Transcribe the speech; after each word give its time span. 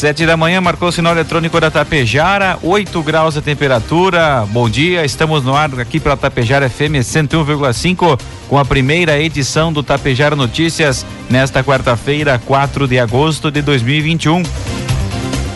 Sete 0.00 0.24
da 0.24 0.34
manhã 0.34 0.62
marcou 0.62 0.88
o 0.88 0.92
sinal 0.92 1.12
eletrônico 1.12 1.60
da 1.60 1.70
Tapejara, 1.70 2.58
8 2.62 3.02
graus 3.02 3.36
a 3.36 3.42
temperatura. 3.42 4.46
Bom 4.48 4.66
dia, 4.66 5.04
estamos 5.04 5.44
no 5.44 5.54
ar 5.54 5.78
aqui 5.78 6.00
pela 6.00 6.16
Tapejara 6.16 6.70
FM 6.70 7.04
101,5 7.04 8.18
com 8.48 8.58
a 8.58 8.64
primeira 8.64 9.20
edição 9.20 9.70
do 9.70 9.82
Tapejara 9.82 10.34
Notícias 10.34 11.04
nesta 11.28 11.62
quarta-feira, 11.62 12.40
4 12.46 12.88
de 12.88 12.98
agosto 12.98 13.50
de 13.50 13.60
2021. 13.60 14.42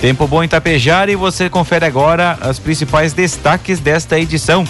Tempo 0.03 0.27
bom 0.27 0.45
em 0.45 0.49
Tapejara 0.49 1.11
e 1.11 1.17
você 1.17 1.49
confere 1.49 1.87
agora 1.87 2.39
os 2.47 2.59
principais 2.59 3.15
destaques 3.15 3.81
desta 3.81 4.21
edição. 4.21 4.67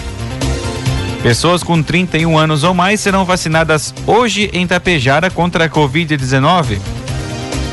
Pessoas 1.21 1.63
com 1.63 1.83
31 1.83 2.37
anos 2.37 2.63
ou 2.63 2.73
mais 2.73 3.01
serão 3.01 3.25
vacinadas 3.25 3.93
hoje 4.07 4.49
em 4.53 4.65
Tapejara 4.65 5.29
contra 5.29 5.65
a 5.65 5.69
Covid-19. 5.69 6.94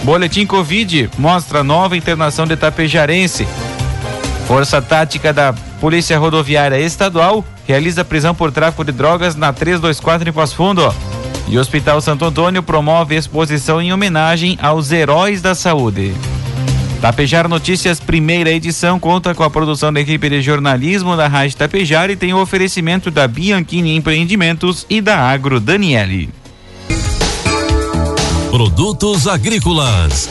Boletim 0.02 0.44
Covid 0.44 1.10
mostra 1.16 1.62
nova 1.62 1.96
internação 1.96 2.44
de 2.44 2.56
tapejarense. 2.56 3.46
Força 4.48 4.82
Tática 4.82 5.32
da 5.32 5.52
Polícia 5.80 6.18
Rodoviária 6.18 6.80
Estadual 6.80 7.44
realiza 7.66 8.04
prisão 8.04 8.34
por 8.34 8.50
tráfico 8.50 8.84
de 8.84 8.90
drogas 8.90 9.36
na 9.36 9.52
324 9.52 10.28
em 10.28 10.32
Passo 10.32 10.56
Fundo. 10.56 10.92
E 11.48 11.56
Hospital 11.56 12.00
Santo 12.00 12.24
Antônio 12.24 12.62
promove 12.62 13.14
exposição 13.14 13.80
em 13.80 13.92
homenagem 13.92 14.58
aos 14.60 14.90
heróis 14.90 15.40
da 15.40 15.54
saúde. 15.54 16.12
Tapejar 17.00 17.48
Notícias, 17.48 18.00
primeira 18.00 18.50
edição, 18.50 18.98
conta 18.98 19.34
com 19.34 19.42
a 19.42 19.50
produção 19.50 19.92
da 19.92 20.00
equipe 20.00 20.28
de 20.28 20.42
jornalismo 20.42 21.16
da 21.16 21.28
Rádio 21.28 21.56
Tapejar 21.56 22.10
e 22.10 22.16
tem 22.16 22.32
o 22.32 22.40
oferecimento 22.40 23.10
da 23.10 23.28
Bianchini 23.28 23.96
Empreendimentos 23.96 24.84
e 24.88 25.00
da 25.00 25.18
Agro 25.18 25.60
Daniele. 25.60 26.41
Produtos 28.52 29.26
agrícolas. 29.26 30.28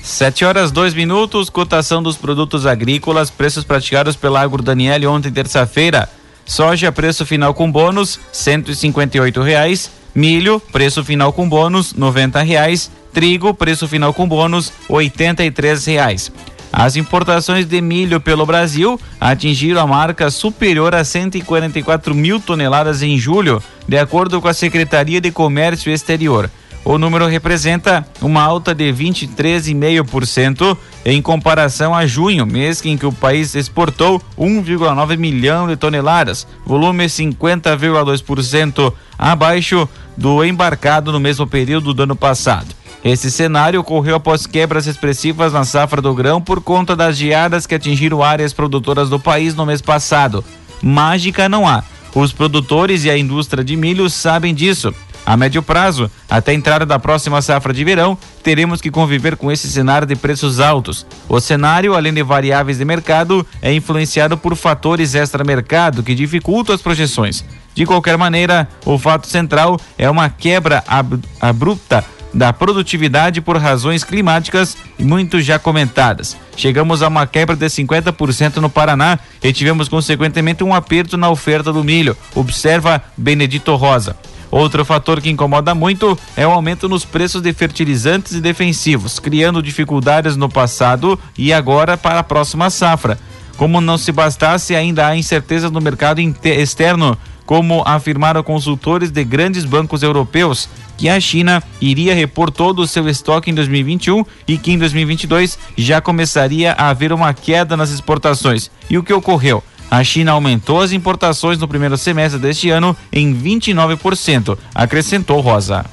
Sete 0.00 0.44
horas, 0.44 0.70
dois 0.70 0.94
minutos, 0.94 1.50
cotação 1.50 2.00
dos 2.00 2.16
produtos 2.16 2.64
agrícolas, 2.64 3.28
preços 3.28 3.64
praticados 3.64 4.14
pela 4.14 4.40
Agro 4.40 4.62
Daniele 4.62 5.04
ontem, 5.04 5.32
terça-feira. 5.32 6.08
Soja, 6.44 6.92
preço 6.92 7.26
final 7.26 7.52
com 7.52 7.68
bônus, 7.68 8.20
cento 8.30 8.70
e 8.70 9.42
reais. 9.42 9.90
Milho, 10.14 10.60
preço 10.60 11.02
final 11.02 11.32
com 11.32 11.48
bônus, 11.48 11.92
noventa 11.92 12.40
reais. 12.40 12.88
Trigo, 13.12 13.52
preço 13.52 13.88
final 13.88 14.14
com 14.14 14.28
bônus, 14.28 14.72
oitenta 14.88 15.44
e 15.44 15.52
reais. 15.84 16.30
As 16.72 16.94
importações 16.94 17.66
de 17.66 17.80
milho 17.80 18.20
pelo 18.20 18.46
Brasil 18.46 19.00
atingiram 19.20 19.80
a 19.80 19.86
marca 19.88 20.30
superior 20.30 20.94
a 20.94 21.02
144 21.02 22.14
mil 22.14 22.38
toneladas 22.38 23.02
em 23.02 23.18
julho, 23.18 23.60
de 23.88 23.98
acordo 23.98 24.40
com 24.40 24.46
a 24.46 24.54
Secretaria 24.54 25.20
de 25.20 25.32
Comércio 25.32 25.92
Exterior. 25.92 26.48
O 26.88 26.98
número 26.98 27.26
representa 27.26 28.06
uma 28.22 28.40
alta 28.40 28.72
de 28.72 28.92
23,5% 28.92 30.78
em 31.04 31.20
comparação 31.20 31.92
a 31.92 32.06
junho, 32.06 32.46
mês 32.46 32.80
em 32.84 32.96
que 32.96 33.04
o 33.04 33.10
país 33.10 33.56
exportou 33.56 34.22
1,9 34.38 35.16
milhão 35.18 35.66
de 35.66 35.74
toneladas, 35.74 36.46
volume 36.64 37.06
50,2% 37.06 38.92
abaixo 39.18 39.88
do 40.16 40.44
embarcado 40.44 41.10
no 41.10 41.18
mesmo 41.18 41.44
período 41.44 41.92
do 41.92 42.04
ano 42.04 42.14
passado. 42.14 42.72
Esse 43.04 43.32
cenário 43.32 43.80
ocorreu 43.80 44.14
após 44.14 44.46
quebras 44.46 44.86
expressivas 44.86 45.52
na 45.52 45.64
safra 45.64 46.00
do 46.00 46.14
grão 46.14 46.40
por 46.40 46.60
conta 46.60 46.94
das 46.94 47.16
geadas 47.16 47.66
que 47.66 47.74
atingiram 47.74 48.22
áreas 48.22 48.52
produtoras 48.52 49.10
do 49.10 49.18
país 49.18 49.56
no 49.56 49.66
mês 49.66 49.82
passado. 49.82 50.44
Mágica 50.80 51.48
não 51.48 51.66
há. 51.66 51.82
Os 52.14 52.32
produtores 52.32 53.04
e 53.04 53.10
a 53.10 53.18
indústria 53.18 53.64
de 53.64 53.76
milho 53.76 54.08
sabem 54.08 54.54
disso. 54.54 54.94
A 55.26 55.36
médio 55.36 55.60
prazo, 55.60 56.08
até 56.30 56.52
a 56.52 56.54
entrada 56.54 56.86
da 56.86 57.00
próxima 57.00 57.42
safra 57.42 57.74
de 57.74 57.82
verão, 57.82 58.16
teremos 58.44 58.80
que 58.80 58.92
conviver 58.92 59.36
com 59.36 59.50
esse 59.50 59.66
cenário 59.68 60.06
de 60.06 60.14
preços 60.14 60.60
altos. 60.60 61.04
O 61.28 61.40
cenário, 61.40 61.96
além 61.96 62.14
de 62.14 62.22
variáveis 62.22 62.78
de 62.78 62.84
mercado, 62.84 63.44
é 63.60 63.74
influenciado 63.74 64.38
por 64.38 64.54
fatores 64.54 65.16
extra-mercado 65.16 66.04
que 66.04 66.14
dificultam 66.14 66.72
as 66.72 66.80
projeções. 66.80 67.44
De 67.74 67.84
qualquer 67.84 68.16
maneira, 68.16 68.68
o 68.84 68.96
fato 69.00 69.26
central 69.26 69.80
é 69.98 70.08
uma 70.08 70.30
quebra 70.30 70.84
ab 70.86 71.18
abrupta 71.40 72.04
da 72.32 72.52
produtividade 72.52 73.40
por 73.40 73.56
razões 73.56 74.04
climáticas 74.04 74.76
muito 74.98 75.40
já 75.40 75.58
comentadas. 75.58 76.36
Chegamos 76.56 77.02
a 77.02 77.08
uma 77.08 77.26
quebra 77.26 77.56
de 77.56 77.66
50% 77.66 78.58
no 78.58 78.70
Paraná 78.70 79.18
e 79.42 79.52
tivemos 79.52 79.88
consequentemente 79.88 80.62
um 80.62 80.72
aperto 80.72 81.16
na 81.16 81.30
oferta 81.30 81.72
do 81.72 81.82
milho, 81.82 82.16
observa 82.34 83.02
Benedito 83.16 83.74
Rosa. 83.74 84.16
Outro 84.50 84.84
fator 84.84 85.20
que 85.20 85.30
incomoda 85.30 85.74
muito 85.74 86.18
é 86.36 86.46
o 86.46 86.50
aumento 86.50 86.88
nos 86.88 87.04
preços 87.04 87.42
de 87.42 87.52
fertilizantes 87.52 88.32
e 88.32 88.40
defensivos, 88.40 89.18
criando 89.18 89.62
dificuldades 89.62 90.36
no 90.36 90.48
passado 90.48 91.18
e 91.36 91.52
agora 91.52 91.96
para 91.96 92.20
a 92.20 92.24
próxima 92.24 92.70
safra. 92.70 93.18
Como 93.56 93.80
não 93.80 93.96
se 93.96 94.12
bastasse, 94.12 94.76
ainda 94.76 95.06
há 95.06 95.16
incerteza 95.16 95.70
no 95.70 95.80
mercado 95.80 96.20
externo, 96.20 97.16
como 97.46 97.82
afirmaram 97.86 98.42
consultores 98.42 99.10
de 99.10 99.24
grandes 99.24 99.64
bancos 99.64 100.02
europeus, 100.02 100.68
que 100.96 101.08
a 101.08 101.18
China 101.20 101.62
iria 101.80 102.14
repor 102.14 102.50
todo 102.50 102.80
o 102.80 102.86
seu 102.86 103.08
estoque 103.08 103.50
em 103.50 103.54
2021 103.54 104.24
e 104.48 104.58
que 104.58 104.72
em 104.72 104.78
2022 104.78 105.58
já 105.76 106.00
começaria 106.00 106.72
a 106.72 106.88
haver 106.88 107.12
uma 107.12 107.32
queda 107.32 107.76
nas 107.76 107.90
exportações. 107.90 108.70
E 108.90 108.98
o 108.98 109.02
que 109.02 109.12
ocorreu? 109.12 109.62
A 109.90 110.02
China 110.02 110.32
aumentou 110.32 110.80
as 110.80 110.92
importações 110.92 111.58
no 111.58 111.68
primeiro 111.68 111.96
semestre 111.96 112.40
deste 112.40 112.70
ano 112.70 112.96
em 113.12 113.34
29%, 113.34 114.58
acrescentou 114.74 115.40
Rosa. 115.40 115.84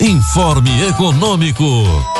Informe 0.00 0.88
Econômico. 0.88 1.64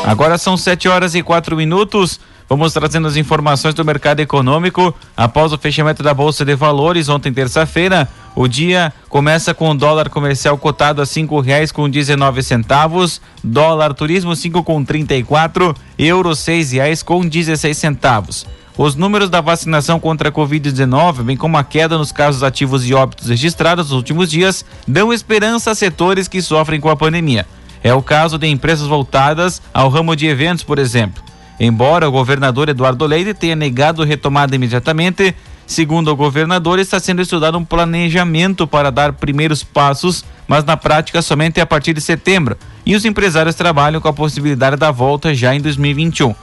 Agora 0.05 0.39
são 0.39 0.57
7 0.57 0.89
horas 0.89 1.15
e 1.15 1.23
quatro 1.23 1.57
minutos. 1.57 2.21
Vamos 2.49 2.73
trazendo 2.73 3.09
as 3.09 3.17
informações 3.17 3.75
do 3.75 3.85
mercado 3.85 4.21
econômico. 4.21 4.95
Após 5.17 5.53
o 5.53 5.59
fechamento 5.59 6.03
da 6.03 6.13
Bolsa 6.13 6.45
de 6.45 6.55
Valores 6.55 7.09
ontem 7.09 7.33
terça-feira, 7.33 8.09
o 8.35 8.47
dia 8.47 8.93
começa 9.09 9.55
com 9.55 9.71
o 9.71 9.75
dólar 9.75 10.11
comercial 10.11 10.57
cotado 10.59 11.01
a 11.01 11.07
cinco 11.07 11.41
reais 11.41 11.73
com 11.73 11.89
dezenove 11.89 12.43
centavos, 12.43 13.21
dólar 13.43 13.95
turismo 13.95 14.37
cinco 14.37 14.63
com 14.63 14.85
trinta 14.85 15.15
e 15.15 15.23
quatro, 15.23 15.75
euro 15.99 16.35
seis 16.35 16.73
reais 16.73 17.03
com 17.03 17.27
dezesseis 17.27 17.79
centavos. 17.79 18.47
Os 18.77 18.97
números 18.97 19.31
da 19.31 19.41
vacinação 19.41 20.01
contra 20.01 20.31
a 20.31 20.33
Covid-19, 20.33 21.23
bem 21.23 21.37
como 21.37 21.57
a 21.57 21.63
queda 21.63 21.97
nos 21.97 22.11
casos 22.11 22.43
ativos 22.43 22.85
e 22.89 22.93
óbitos 22.93 23.29
registrados 23.29 23.91
nos 23.91 23.97
últimos 23.97 24.29
dias, 24.29 24.65
dão 24.87 25.13
esperança 25.13 25.71
a 25.71 25.75
setores 25.77 26.27
que 26.27 26.43
sofrem 26.43 26.81
com 26.81 26.91
a 26.91 26.97
pandemia. 26.97 27.47
É 27.85 27.95
o 27.95 28.03
caso 28.03 28.37
de 28.37 28.49
empresas 28.49 28.89
voltadas 28.89 29.63
ao 29.73 29.89
ramo 29.89 30.17
de 30.17 30.27
eventos, 30.27 30.65
por 30.65 30.81
exemplo. 30.81 31.23
Embora 31.61 32.09
o 32.09 32.11
governador 32.11 32.69
Eduardo 32.69 33.07
Leite 33.07 33.33
tenha 33.33 33.55
negado 33.55 34.03
retomada 34.03 34.57
imediatamente, 34.57 35.37
segundo 35.69 36.11
o 36.11 36.17
governador, 36.17 36.81
está 36.81 36.99
sendo 36.99 37.23
estudado 37.23 37.57
um 37.57 37.65
planejamento 37.65 38.67
para 38.67 38.91
dar 38.91 39.13
primeiros 39.13 39.63
passos, 39.63 40.25
mas 40.49 40.65
na 40.65 40.77
prática 40.77 41.23
somente 41.23 41.61
a 41.61 41.67
partir 41.67 41.93
de 41.93 42.01
setembro. 42.01 42.59
E 42.85 42.97
os 42.97 43.05
empresários 43.05 43.55
trabalham 43.55 44.01
com 44.01 44.09
a 44.09 44.13
possibilidade 44.13 44.75
da 44.75 44.91
volta 44.91 45.33
já 45.33 45.55
em 45.55 45.61
2021. 45.61 46.35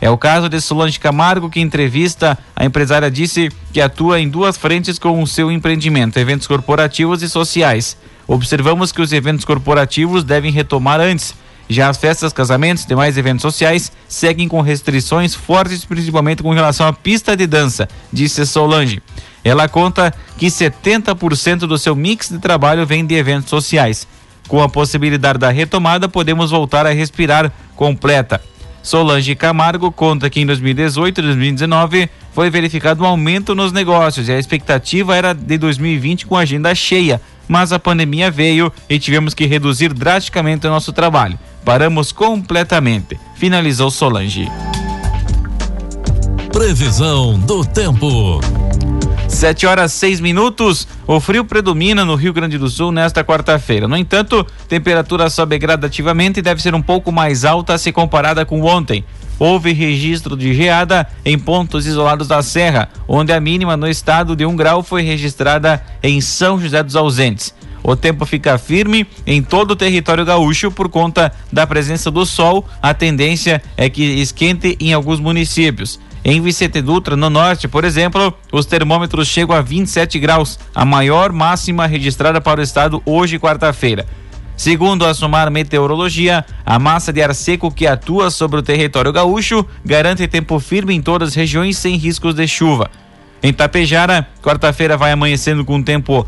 É 0.00 0.08
o 0.08 0.16
caso 0.16 0.48
de 0.48 0.60
Solange 0.60 1.00
Camargo, 1.00 1.50
que 1.50 1.60
em 1.60 1.64
entrevista 1.64 2.38
a 2.54 2.64
empresária 2.64 3.10
disse 3.10 3.50
que 3.72 3.80
atua 3.80 4.20
em 4.20 4.28
duas 4.28 4.56
frentes 4.56 4.98
com 4.98 5.20
o 5.22 5.26
seu 5.26 5.50
empreendimento, 5.50 6.18
eventos 6.18 6.46
corporativos 6.46 7.22
e 7.22 7.28
sociais. 7.28 7.96
Observamos 8.26 8.92
que 8.92 9.02
os 9.02 9.12
eventos 9.12 9.44
corporativos 9.44 10.22
devem 10.22 10.52
retomar 10.52 11.00
antes. 11.00 11.34
Já 11.68 11.88
as 11.88 11.98
festas, 11.98 12.32
casamentos 12.32 12.84
e 12.84 12.88
demais 12.88 13.18
eventos 13.18 13.42
sociais 13.42 13.92
seguem 14.08 14.48
com 14.48 14.60
restrições 14.60 15.34
fortes, 15.34 15.84
principalmente 15.84 16.42
com 16.42 16.52
relação 16.52 16.86
à 16.86 16.92
pista 16.92 17.36
de 17.36 17.46
dança, 17.46 17.88
disse 18.12 18.46
Solange. 18.46 19.02
Ela 19.44 19.68
conta 19.68 20.14
que 20.36 20.46
70% 20.46 21.60
do 21.60 21.76
seu 21.76 21.94
mix 21.96 22.28
de 22.28 22.38
trabalho 22.38 22.86
vem 22.86 23.04
de 23.04 23.14
eventos 23.14 23.50
sociais. 23.50 24.06
Com 24.46 24.62
a 24.62 24.68
possibilidade 24.68 25.38
da 25.38 25.50
retomada, 25.50 26.08
podemos 26.08 26.50
voltar 26.50 26.86
a 26.86 26.90
respirar 26.90 27.52
completa. 27.76 28.40
Solange 28.88 29.34
Camargo 29.34 29.92
conta 29.92 30.30
que 30.30 30.40
em 30.40 30.46
2018 30.46 31.18
e 31.18 31.22
2019 31.22 32.08
foi 32.32 32.48
verificado 32.48 33.04
um 33.04 33.06
aumento 33.06 33.54
nos 33.54 33.70
negócios 33.70 34.30
e 34.30 34.32
a 34.32 34.38
expectativa 34.38 35.14
era 35.14 35.34
de 35.34 35.58
2020 35.58 36.24
com 36.24 36.34
agenda 36.34 36.74
cheia, 36.74 37.20
mas 37.46 37.70
a 37.70 37.78
pandemia 37.78 38.30
veio 38.30 38.72
e 38.88 38.98
tivemos 38.98 39.34
que 39.34 39.44
reduzir 39.44 39.92
drasticamente 39.92 40.66
o 40.66 40.70
nosso 40.70 40.90
trabalho. 40.90 41.38
Paramos 41.66 42.12
completamente, 42.12 43.20
finalizou 43.34 43.90
Solange. 43.90 44.50
Previsão 46.50 47.38
do 47.38 47.66
tempo. 47.66 48.40
7 49.28 49.66
horas 49.66 49.92
6 49.92 50.20
minutos. 50.20 50.88
O 51.06 51.20
frio 51.20 51.44
predomina 51.44 52.04
no 52.04 52.14
Rio 52.14 52.32
Grande 52.32 52.58
do 52.58 52.68
Sul 52.68 52.90
nesta 52.90 53.22
quarta-feira. 53.22 53.86
No 53.86 53.96
entanto, 53.96 54.44
temperatura 54.66 55.28
sobe 55.28 55.58
gradativamente 55.58 56.40
e 56.40 56.42
deve 56.42 56.62
ser 56.62 56.74
um 56.74 56.82
pouco 56.82 57.12
mais 57.12 57.44
alta 57.44 57.76
se 57.76 57.92
comparada 57.92 58.44
com 58.44 58.62
ontem. 58.62 59.04
Houve 59.38 59.72
registro 59.72 60.36
de 60.36 60.52
geada 60.54 61.06
em 61.24 61.38
pontos 61.38 61.86
isolados 61.86 62.26
da 62.26 62.42
Serra, 62.42 62.88
onde 63.06 63.32
a 63.32 63.38
mínima 63.38 63.76
no 63.76 63.86
estado 63.86 64.34
de 64.34 64.44
um 64.44 64.56
grau 64.56 64.82
foi 64.82 65.02
registrada 65.02 65.80
em 66.02 66.20
São 66.20 66.60
José 66.60 66.82
dos 66.82 66.96
Ausentes. 66.96 67.54
O 67.82 67.94
tempo 67.94 68.26
fica 68.26 68.58
firme 68.58 69.06
em 69.26 69.42
todo 69.42 69.70
o 69.70 69.76
território 69.76 70.24
gaúcho 70.24 70.70
por 70.70 70.88
conta 70.88 71.32
da 71.52 71.66
presença 71.66 72.10
do 72.10 72.26
sol. 72.26 72.66
A 72.82 72.92
tendência 72.92 73.62
é 73.76 73.88
que 73.88 74.02
esquente 74.02 74.76
em 74.80 74.92
alguns 74.92 75.20
municípios. 75.20 76.00
Em 76.30 76.42
Vicente 76.42 76.82
Dutra, 76.82 77.16
no 77.16 77.30
norte, 77.30 77.66
por 77.66 77.86
exemplo, 77.86 78.34
os 78.52 78.66
termômetros 78.66 79.26
chegam 79.28 79.56
a 79.56 79.62
27 79.62 80.18
graus, 80.18 80.58
a 80.74 80.84
maior 80.84 81.32
máxima 81.32 81.86
registrada 81.86 82.38
para 82.38 82.60
o 82.60 82.62
estado 82.62 83.02
hoje, 83.06 83.38
quarta-feira. 83.38 84.04
Segundo 84.54 85.06
a 85.06 85.14
Sumar 85.14 85.50
Meteorologia, 85.50 86.44
a 86.66 86.78
massa 86.78 87.14
de 87.14 87.22
ar 87.22 87.34
seco 87.34 87.70
que 87.70 87.86
atua 87.86 88.30
sobre 88.30 88.58
o 88.58 88.62
território 88.62 89.10
gaúcho 89.10 89.64
garante 89.82 90.28
tempo 90.28 90.60
firme 90.60 90.94
em 90.94 91.00
todas 91.00 91.30
as 91.30 91.34
regiões 91.34 91.78
sem 91.78 91.96
riscos 91.96 92.34
de 92.34 92.46
chuva. 92.46 92.90
Em 93.42 93.50
Tapejara, 93.50 94.28
quarta-feira 94.42 94.98
vai 94.98 95.12
amanhecendo 95.12 95.64
com 95.64 95.82
tempo 95.82 96.26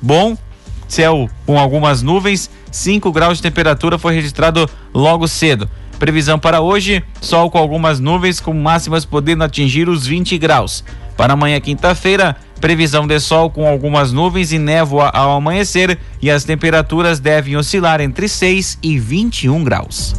bom, 0.00 0.38
céu 0.86 1.28
com 1.44 1.58
algumas 1.58 2.02
nuvens, 2.02 2.48
5 2.70 3.10
graus 3.10 3.38
de 3.38 3.42
temperatura 3.42 3.98
foi 3.98 4.14
registrado 4.14 4.70
logo 4.94 5.26
cedo. 5.26 5.68
Previsão 6.00 6.38
para 6.38 6.62
hoje: 6.62 7.04
sol 7.20 7.50
com 7.50 7.58
algumas 7.58 8.00
nuvens, 8.00 8.40
com 8.40 8.54
máximas 8.54 9.04
podendo 9.04 9.44
atingir 9.44 9.86
os 9.86 10.06
20 10.06 10.38
graus. 10.38 10.82
Para 11.14 11.34
amanhã, 11.34 11.60
quinta-feira, 11.60 12.34
previsão 12.58 13.06
de 13.06 13.20
sol 13.20 13.50
com 13.50 13.68
algumas 13.68 14.10
nuvens 14.10 14.50
e 14.50 14.58
névoa 14.58 15.10
ao 15.10 15.36
amanhecer 15.36 15.98
e 16.22 16.30
as 16.30 16.42
temperaturas 16.42 17.20
devem 17.20 17.54
oscilar 17.54 18.00
entre 18.00 18.26
6 18.26 18.78
e 18.82 18.98
21 18.98 19.62
graus. 19.62 20.14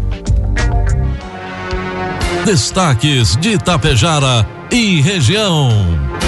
Destaques 2.46 3.36
de 3.38 3.54
Itapejara 3.54 4.48
e 4.72 5.02
região. 5.02 6.21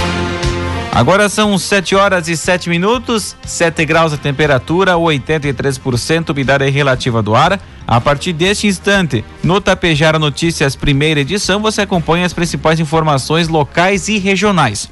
Agora 0.95 1.28
são 1.28 1.57
7 1.57 1.95
horas 1.95 2.28
e 2.28 2.38
7 2.38 2.69
minutos, 2.69 3.36
7 3.44 3.84
graus 3.84 4.13
a 4.13 4.18
temperatura, 4.18 4.94
83% 4.94 6.30
umidade 6.30 6.69
relativa 6.69 7.19
do 7.19 7.34
ar. 7.34 7.60
A 7.88 8.00
partir 8.00 8.31
deste 8.31 8.68
instante, 8.68 9.25
no 9.44 9.60
Tapejara 9.60 10.19
Notícias, 10.19 10.75
primeira 10.75 11.22
edição, 11.22 11.60
você 11.60 11.81
acompanha 11.81 12.28
as 12.28 12.31
principais 12.31 12.80
informações 12.80 13.48
locais 13.48 14.07
e 14.07 14.19
regionais. 14.19 14.88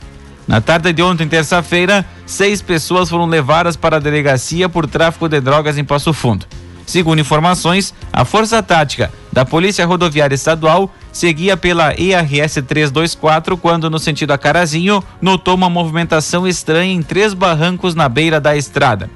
Na 0.47 0.59
tarde 0.59 0.91
de 0.91 1.03
ontem, 1.03 1.27
terça-feira, 1.27 2.03
seis 2.25 2.63
pessoas 2.63 3.07
foram 3.07 3.27
levadas 3.27 3.75
para 3.75 3.97
a 3.97 3.99
delegacia 3.99 4.67
por 4.67 4.87
tráfico 4.87 5.29
de 5.29 5.39
drogas 5.39 5.77
em 5.77 5.83
Passo 5.83 6.11
Fundo. 6.13 6.47
Segundo 6.91 7.21
informações, 7.21 7.93
a 8.11 8.25
Força 8.25 8.61
Tática 8.61 9.13
da 9.31 9.45
Polícia 9.45 9.85
Rodoviária 9.85 10.35
Estadual 10.35 10.93
seguia 11.09 11.55
pela 11.55 11.93
ERS 11.93 12.55
324 12.67 13.55
quando, 13.55 13.89
no 13.89 13.97
sentido 13.97 14.31
a 14.31 14.37
Carazinho, 14.37 15.01
notou 15.21 15.55
uma 15.55 15.69
movimentação 15.69 16.45
estranha 16.45 16.93
em 16.93 17.01
três 17.01 17.33
barrancos 17.33 17.95
na 17.95 18.09
beira 18.09 18.41
da 18.41 18.57
estrada. 18.57 19.09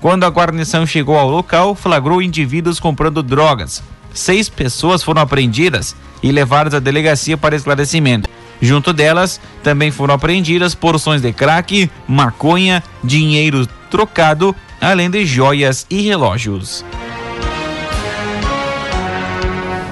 Quando 0.00 0.22
a 0.22 0.28
guarnição 0.28 0.86
chegou 0.86 1.18
ao 1.18 1.28
local, 1.28 1.74
flagrou 1.74 2.22
indivíduos 2.22 2.78
comprando 2.78 3.20
drogas. 3.20 3.82
Seis 4.14 4.48
pessoas 4.48 5.02
foram 5.02 5.20
apreendidas 5.20 5.96
e 6.22 6.30
levadas 6.30 6.72
à 6.72 6.78
delegacia 6.78 7.36
para 7.36 7.56
esclarecimento. 7.56 8.30
Junto 8.62 8.92
delas, 8.92 9.40
também 9.64 9.90
foram 9.90 10.14
apreendidas 10.14 10.72
porções 10.72 11.20
de 11.20 11.32
crack, 11.32 11.90
maconha, 12.06 12.80
dinheiro 13.02 13.66
trocado, 13.90 14.54
além 14.80 15.10
de 15.10 15.26
joias 15.26 15.84
e 15.90 16.02
relógios. 16.02 16.84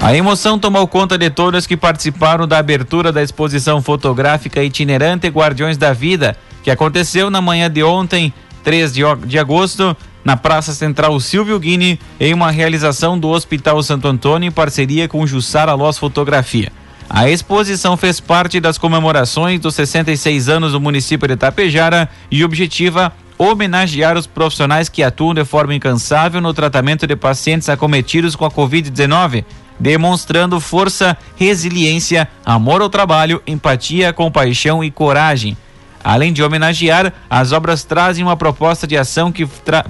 A 0.01 0.15
emoção 0.15 0.59
tomou 0.59 0.87
conta 0.87 1.19
de 1.19 1.31
todos 1.31 1.67
que 1.67 1.77
participaram 1.77 2.47
da 2.47 2.59
abertura 2.59 3.11
da 3.11 3.23
exposição 3.23 3.83
fotográfica 3.83 4.63
itinerante 4.63 5.27
Guardiões 5.29 5.77
da 5.77 5.93
Vida, 5.93 6.37
que 6.63 6.71
aconteceu 6.71 7.31
na 7.31 7.41
manhã 7.41 7.71
de 7.71 7.83
ontem, 7.83 8.33
3 8.63 8.93
de, 8.93 9.39
agosto, 9.39 9.97
na 10.25 10.37
Praça 10.37 10.73
Central 10.73 11.19
Silvio 11.19 11.59
Guini, 11.59 11.99
em 12.21 12.35
uma 12.35 12.51
realização 12.51 13.19
do 13.19 13.29
Hospital 13.29 13.83
Santo 13.83 14.07
Antônio 14.07 14.49
em 14.49 14.53
parceria 14.53 15.09
com 15.09 15.27
Jussara 15.27 15.75
Loz 15.75 15.99
Fotografia. 15.99 16.71
A 17.09 17.31
exposição 17.31 17.97
fez 17.97 18.21
parte 18.21 18.61
das 18.61 18.79
comemorações 18.79 19.61
dos 19.61 19.75
66 19.77 20.49
anos 20.49 20.73
do 20.73 20.81
município 20.81 21.29
de 21.29 21.35
Itapejara 21.35 22.09
e 22.31 22.45
objetiva 22.45 23.13
homenagear 23.39 24.17
os 24.17 24.27
profissionais 24.27 24.89
que 24.89 25.03
atuam 25.03 25.35
de 25.35 25.45
forma 25.45 25.75
incansável 25.75 26.41
no 26.41 26.55
tratamento 26.55 27.07
de 27.07 27.15
pacientes 27.15 27.69
acometidos 27.69 28.35
com 28.35 28.45
a 28.45 28.51
Covid-19, 28.51 29.45
demonstrando 29.79 30.61
força, 30.61 31.17
resiliência, 31.37 32.29
amor 32.45 32.81
ao 32.83 32.89
trabalho, 32.89 33.43
empatia, 33.47 34.13
compaixão 34.13 34.83
e 34.83 34.91
coragem. 34.91 35.57
Além 36.03 36.33
de 36.33 36.43
homenagear, 36.43 37.13
as 37.29 37.51
obras 37.53 37.83
trazem 37.83 38.25
uma 38.25 38.37
proposta 38.37 38.87
de 38.87 38.97
ação 38.97 39.33
que, 39.33 39.47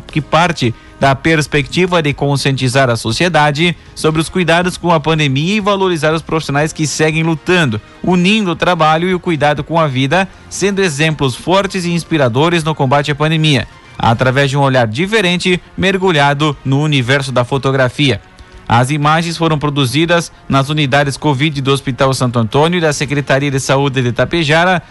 que 0.06 0.20
parte 0.20 0.74
da 0.98 1.14
perspectiva 1.14 2.02
de 2.02 2.14
conscientizar 2.14 2.88
a 2.88 2.96
sociedade 2.96 3.76
sobre 3.94 4.20
os 4.20 4.28
cuidados 4.28 4.76
com 4.76 4.90
a 4.90 5.00
pandemia 5.00 5.56
e 5.56 5.60
valorizar 5.60 6.14
os 6.14 6.22
profissionais 6.22 6.72
que 6.72 6.86
seguem 6.86 7.22
lutando, 7.22 7.80
unindo 8.02 8.52
o 8.52 8.56
trabalho 8.56 9.08
e 9.08 9.14
o 9.14 9.20
cuidado 9.20 9.62
com 9.62 9.78
a 9.78 9.86
vida, 9.86 10.26
sendo 10.48 10.82
exemplos 10.82 11.34
fortes 11.34 11.84
e 11.84 11.92
inspiradores 11.92 12.64
no 12.64 12.74
combate 12.74 13.10
à 13.10 13.14
pandemia, 13.14 13.68
através 13.98 14.48
de 14.48 14.56
um 14.56 14.62
olhar 14.62 14.86
diferente, 14.86 15.60
mergulhado 15.76 16.56
no 16.64 16.80
universo 16.80 17.30
da 17.30 17.44
fotografia. 17.44 18.20
As 18.68 18.90
imagens 18.90 19.36
foram 19.36 19.58
produzidas 19.58 20.32
nas 20.48 20.68
unidades 20.68 21.16
Covid 21.16 21.60
do 21.60 21.72
Hospital 21.72 22.12
Santo 22.12 22.38
Antônio 22.38 22.78
e 22.78 22.80
da 22.80 22.92
Secretaria 22.92 23.50
de 23.50 23.60
Saúde 23.60 24.02
de 24.02 24.08
Itapejara, 24.08 24.82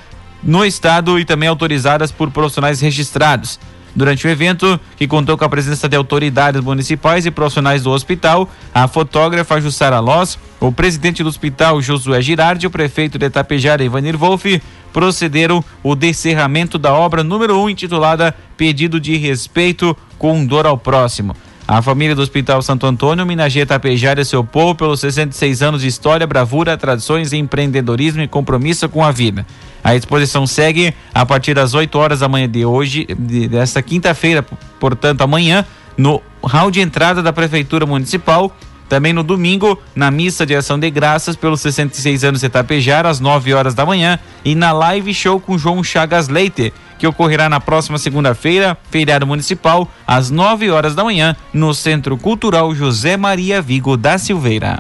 no 0.41 0.63
estado 0.63 1.19
e 1.19 1.25
também 1.25 1.49
autorizadas 1.49 2.11
por 2.11 2.31
profissionais 2.31 2.79
registrados. 2.79 3.59
Durante 3.95 4.27
o 4.27 4.29
evento, 4.29 4.77
que 4.97 5.07
contou 5.07 5.37
com 5.37 5.45
a 5.45 5.49
presença 5.49 5.87
de 5.87 5.95
autoridades 5.95 6.61
municipais 6.61 7.25
e 7.25 7.31
profissionais 7.31 7.83
do 7.83 7.91
hospital, 7.91 8.49
a 8.73 8.89
fotógrafa 8.89 9.59
Jussara 9.61 10.01
Loss, 10.01 10.37
o 10.59 10.69
presidente 10.69 11.23
do 11.23 11.29
hospital 11.29 11.81
Josué 11.81 12.21
Girardi 12.21 12.65
e 12.65 12.67
o 12.67 12.71
prefeito 12.71 13.17
de 13.17 13.25
Itapejara 13.25 13.83
Ivanir 13.83 14.17
Wolff 14.17 14.61
procederam 14.91 15.63
o 15.81 15.95
descerramento 15.95 16.77
da 16.77 16.93
obra 16.93 17.23
número 17.23 17.57
1 17.57 17.63
um, 17.63 17.69
intitulada 17.69 18.35
Pedido 18.57 18.99
de 18.99 19.15
Respeito 19.15 19.95
com 20.17 20.45
Dor 20.45 20.65
ao 20.65 20.77
Próximo. 20.77 21.35
A 21.67 21.81
família 21.81 22.13
do 22.13 22.21
Hospital 22.21 22.61
Santo 22.61 22.85
Antônio 22.85 23.23
homenageia 23.23 23.65
Tapejara 23.65 24.21
e 24.21 24.25
seu 24.25 24.43
povo 24.43 24.75
pelos 24.75 24.99
66 24.99 25.63
anos 25.63 25.81
de 25.81 25.87
história, 25.87 26.27
bravura, 26.27 26.77
tradições, 26.77 27.33
empreendedorismo 27.33 28.21
e 28.21 28.27
compromisso 28.27 28.87
com 28.87 29.03
a 29.03 29.11
vida. 29.11 29.47
A 29.83 29.95
exposição 29.95 30.45
segue 30.45 30.93
a 31.11 31.25
partir 31.25 31.55
das 31.55 31.73
8 31.73 31.97
horas 31.97 32.19
da 32.19 32.29
manhã 32.29 32.47
de 32.47 32.63
hoje, 32.63 33.07
de, 33.17 33.47
desta 33.47 33.81
quinta-feira, 33.81 34.45
portanto, 34.79 35.21
amanhã, 35.21 35.65
no 35.97 36.21
hall 36.43 36.69
de 36.69 36.81
entrada 36.81 37.23
da 37.23 37.33
Prefeitura 37.33 37.83
Municipal. 37.87 38.55
Também 38.87 39.13
no 39.13 39.23
domingo, 39.23 39.79
na 39.95 40.11
missa 40.11 40.45
de 40.45 40.55
ação 40.55 40.77
de 40.77 40.89
graças 40.89 41.35
pelos 41.35 41.61
66 41.61 42.23
anos 42.23 42.41
de 42.41 42.49
Tapejara, 42.49 43.09
às 43.09 43.19
9 43.19 43.53
horas 43.53 43.73
da 43.73 43.85
manhã, 43.85 44.19
e 44.43 44.53
na 44.53 44.71
live 44.71 45.13
show 45.13 45.39
com 45.39 45.57
João 45.57 45.83
Chagas 45.83 46.27
Leite, 46.27 46.71
que 46.99 47.07
ocorrerá 47.07 47.49
na 47.49 47.59
próxima 47.59 47.97
segunda-feira, 47.97 48.77
feriado 48.89 49.25
municipal, 49.25 49.89
às 50.05 50.29
9 50.29 50.69
horas 50.69 50.93
da 50.93 51.03
manhã, 51.03 51.35
no 51.53 51.73
Centro 51.73 52.15
Cultural 52.17 52.73
José 52.75 53.17
Maria 53.17 53.61
Vigo 53.61 53.97
da 53.97 54.17
Silveira. 54.17 54.79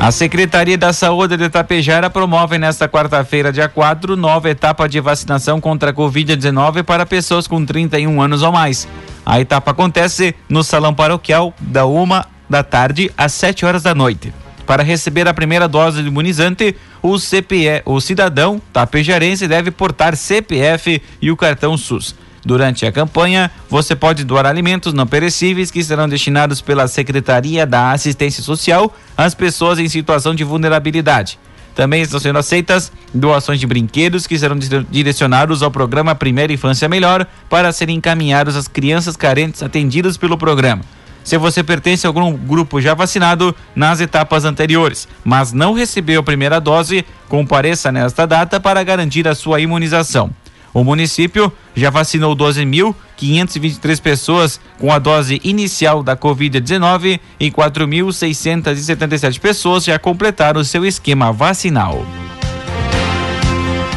A 0.00 0.12
Secretaria 0.12 0.78
da 0.78 0.92
Saúde 0.92 1.36
de 1.36 1.42
Itapejara 1.42 2.08
promove 2.08 2.56
nesta 2.56 2.88
quarta-feira, 2.88 3.52
dia 3.52 3.68
4, 3.68 4.16
nova 4.16 4.48
etapa 4.48 4.88
de 4.88 5.00
vacinação 5.00 5.60
contra 5.60 5.90
a 5.90 5.92
Covid-19 5.92 6.84
para 6.84 7.04
pessoas 7.04 7.48
com 7.48 7.66
31 7.66 8.22
anos 8.22 8.44
ou 8.44 8.52
mais. 8.52 8.86
A 9.24 9.40
etapa 9.40 9.70
acontece 9.70 10.34
no 10.48 10.64
Salão 10.64 10.94
Paroquial, 10.94 11.54
da 11.60 11.86
uma 11.86 12.26
da 12.48 12.62
tarde 12.62 13.10
às 13.16 13.32
7 13.32 13.66
horas 13.66 13.82
da 13.82 13.94
noite. 13.94 14.32
Para 14.66 14.82
receber 14.82 15.26
a 15.26 15.34
primeira 15.34 15.66
dose 15.66 16.02
de 16.02 16.08
imunizante, 16.08 16.76
o 17.02 17.18
CPE, 17.18 17.82
o 17.84 18.00
cidadão 18.00 18.60
tapejarense 18.72 19.48
deve 19.48 19.70
portar 19.70 20.16
CPF 20.16 21.00
e 21.22 21.30
o 21.30 21.36
cartão 21.36 21.76
SUS. 21.76 22.14
Durante 22.44 22.86
a 22.86 22.92
campanha, 22.92 23.50
você 23.68 23.96
pode 23.96 24.24
doar 24.24 24.46
alimentos 24.46 24.92
não 24.92 25.06
perecíveis 25.06 25.70
que 25.70 25.82
serão 25.82 26.08
destinados 26.08 26.60
pela 26.60 26.88
Secretaria 26.88 27.66
da 27.66 27.92
Assistência 27.92 28.42
Social 28.42 28.94
às 29.16 29.34
pessoas 29.34 29.78
em 29.78 29.88
situação 29.88 30.34
de 30.34 30.44
vulnerabilidade. 30.44 31.38
Também 31.78 32.02
estão 32.02 32.18
sendo 32.18 32.40
aceitas 32.40 32.90
doações 33.14 33.60
de 33.60 33.64
brinquedos 33.64 34.26
que 34.26 34.36
serão 34.36 34.58
direcionados 34.90 35.62
ao 35.62 35.70
programa 35.70 36.12
Primeira 36.12 36.52
Infância 36.52 36.88
Melhor 36.88 37.24
para 37.48 37.70
serem 37.70 37.98
encaminhados 37.98 38.56
às 38.56 38.66
crianças 38.66 39.16
carentes 39.16 39.62
atendidas 39.62 40.16
pelo 40.16 40.36
programa. 40.36 40.82
se 41.22 41.38
você 41.38 41.62
pertence 41.62 42.04
a 42.04 42.10
algum 42.10 42.32
grupo 42.32 42.80
já 42.80 42.94
vacinado 42.94 43.54
nas 43.76 44.00
etapas 44.00 44.44
anteriores, 44.44 45.06
mas 45.24 45.52
não 45.52 45.72
recebeu 45.72 46.18
a 46.18 46.24
primeira 46.24 46.60
dose, 46.60 47.06
compareça 47.28 47.92
nesta 47.92 48.26
data 48.26 48.58
para 48.58 48.82
garantir 48.82 49.28
a 49.28 49.34
sua 49.36 49.60
imunização. 49.60 50.30
O 50.78 50.84
município 50.84 51.52
já 51.74 51.90
vacinou 51.90 52.36
12.523 52.36 54.00
pessoas 54.00 54.60
com 54.78 54.92
a 54.92 55.00
dose 55.00 55.40
inicial 55.42 56.04
da 56.04 56.16
Covid-19 56.16 57.18
e 57.40 57.50
4.677 57.50 59.40
pessoas 59.40 59.82
já 59.82 59.98
completaram 59.98 60.62
seu 60.62 60.86
esquema 60.86 61.32
vacinal. 61.32 62.06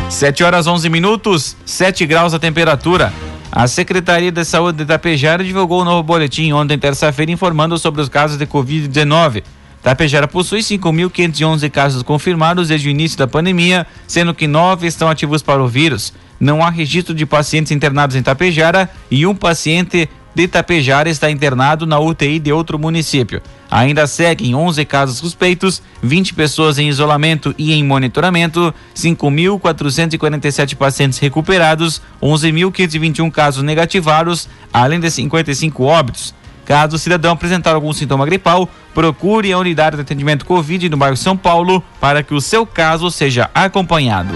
7 0.09 0.43
horas 0.43 0.65
11 0.65 0.89
minutos, 0.89 1.55
7 1.63 2.03
graus 2.07 2.33
a 2.33 2.39
temperatura. 2.39 3.13
A 3.51 3.67
Secretaria 3.67 4.31
de 4.31 4.43
Saúde 4.43 4.79
de 4.79 4.83
Itapejara 4.85 5.43
divulgou 5.43 5.81
um 5.81 5.85
novo 5.85 6.01
boletim 6.01 6.51
ontem, 6.51 6.79
terça-feira, 6.79 7.31
informando 7.31 7.77
sobre 7.77 8.01
os 8.01 8.09
casos 8.09 8.39
de 8.39 8.47
Covid-19. 8.47 9.43
Tapejara 9.81 10.27
possui 10.27 10.59
5.511 10.59 11.69
casos 11.69 12.03
confirmados 12.03 12.67
desde 12.67 12.87
o 12.87 12.91
início 12.91 13.17
da 13.17 13.27
pandemia, 13.27 13.87
sendo 14.07 14.33
que 14.33 14.47
nove 14.47 14.87
estão 14.87 15.09
ativos 15.09 15.41
para 15.41 15.63
o 15.63 15.67
vírus. 15.67 16.13
Não 16.39 16.63
há 16.63 16.69
registro 16.69 17.13
de 17.13 17.25
pacientes 17.25 17.71
internados 17.71 18.15
em 18.15 18.23
Tapejara 18.23 18.89
e 19.09 19.25
um 19.25 19.35
paciente 19.35 20.09
de 20.33 20.47
Tapejara 20.47 21.09
está 21.09 21.29
internado 21.29 21.85
na 21.85 21.99
UTI 21.99 22.39
de 22.39 22.53
outro 22.53 22.79
município. 22.79 23.41
Ainda 23.69 24.07
seguem 24.07 24.55
11 24.55 24.85
casos 24.85 25.17
suspeitos, 25.17 25.81
20 26.01 26.33
pessoas 26.33 26.79
em 26.79 26.87
isolamento 26.87 27.53
e 27.57 27.73
em 27.73 27.83
monitoramento, 27.83 28.73
5.447 28.95 30.75
pacientes 30.75 31.19
recuperados, 31.19 32.01
11.521 32.21 33.31
casos 33.31 33.63
negativados, 33.63 34.47
além 34.71 34.99
de 34.99 35.09
55 35.09 35.83
óbitos. 35.83 36.33
Caso 36.65 36.95
o 36.95 36.99
cidadão 36.99 37.33
apresentar 37.33 37.73
algum 37.73 37.91
sintoma 37.91 38.25
gripal, 38.25 38.69
procure 38.93 39.51
a 39.51 39.57
unidade 39.57 39.95
de 39.95 40.01
atendimento 40.01 40.45
Covid 40.45 40.89
no 40.89 40.97
bairro 40.97 41.17
São 41.17 41.35
Paulo 41.35 41.83
para 41.99 42.23
que 42.23 42.33
o 42.33 42.41
seu 42.41 42.65
caso 42.65 43.09
seja 43.09 43.49
acompanhado. 43.53 44.35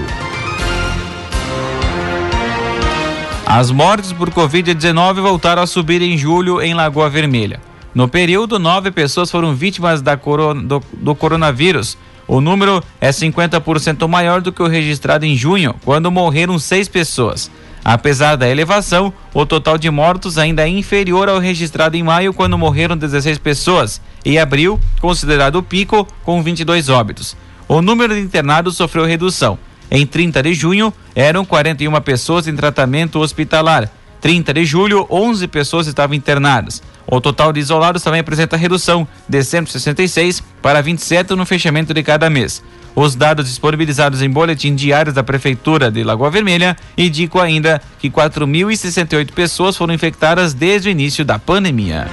As 3.45 3.69
mortes 3.69 4.11
por 4.11 4.31
Covid-19 4.31 5.21
voltaram 5.21 5.61
a 5.61 5.67
subir 5.67 6.01
em 6.01 6.17
julho 6.17 6.61
em 6.61 6.73
Lagoa 6.73 7.09
Vermelha. 7.09 7.61
No 7.93 8.07
período, 8.07 8.59
nove 8.59 8.91
pessoas 8.91 9.31
foram 9.31 9.55
vítimas 9.55 10.03
corona, 10.21 10.61
do, 10.61 10.83
do 10.93 11.15
coronavírus. 11.15 11.97
O 12.27 12.41
número 12.41 12.83
é 12.99 13.09
50% 13.09 14.07
maior 14.07 14.41
do 14.41 14.51
que 14.51 14.61
o 14.61 14.67
registrado 14.67 15.25
em 15.25 15.35
junho, 15.35 15.75
quando 15.85 16.11
morreram 16.11 16.57
seis 16.57 16.89
pessoas. 16.89 17.51
Apesar 17.87 18.35
da 18.35 18.49
elevação, 18.49 19.13
o 19.31 19.45
total 19.45 19.77
de 19.77 19.91
mortos 19.91 20.39
ainda 20.39 20.63
é 20.63 20.67
inferior 20.67 21.29
ao 21.29 21.37
registrado 21.37 21.95
em 21.95 22.01
maio, 22.01 22.33
quando 22.33 22.57
morreram 22.57 22.97
16 22.97 23.37
pessoas, 23.37 24.01
e 24.25 24.39
abril, 24.39 24.79
considerado 24.99 25.57
o 25.57 25.63
pico, 25.63 26.07
com 26.23 26.41
22 26.41 26.89
óbitos. 26.89 27.37
O 27.67 27.83
número 27.83 28.15
de 28.15 28.21
internados 28.21 28.75
sofreu 28.75 29.05
redução. 29.05 29.59
Em 29.91 30.03
30 30.03 30.41
de 30.41 30.55
junho, 30.55 30.91
eram 31.13 31.45
41 31.45 32.01
pessoas 32.01 32.47
em 32.47 32.55
tratamento 32.55 33.19
hospitalar. 33.19 33.87
30 34.19 34.51
de 34.55 34.65
julho, 34.65 35.05
11 35.07 35.47
pessoas 35.47 35.85
estavam 35.85 36.15
internadas. 36.15 36.81
O 37.05 37.21
total 37.21 37.53
de 37.53 37.59
isolados 37.59 38.01
também 38.01 38.19
apresenta 38.19 38.57
redução 38.57 39.07
de 39.29 39.43
166 39.43 40.41
para 40.59 40.81
27 40.81 41.35
no 41.35 41.45
fechamento 41.45 41.93
de 41.93 42.01
cada 42.01 42.31
mês. 42.31 42.63
Os 42.95 43.13
dados 43.13 43.45
disponibilizados 43.45 44.21
em 44.21 44.29
boletim 44.29 44.73
diário 44.73 45.11
da 45.11 45.21
Prefeitura 45.21 45.91
de 45.91 46.01
Lagoa 46.01 46.31
Vermelha 46.31 46.77
indicam 46.97 47.41
ainda 47.41 47.81
que 47.99 48.09
4.068 48.09 49.31
pessoas 49.33 49.75
foram 49.75 49.93
infectadas 49.93 50.53
desde 50.53 50.87
o 50.87 50.91
início 50.91 51.25
da 51.25 51.37
pandemia. 51.37 52.07